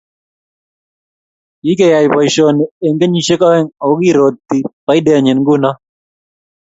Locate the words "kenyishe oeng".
2.99-3.69